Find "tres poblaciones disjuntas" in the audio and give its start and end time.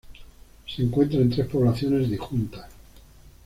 1.29-2.65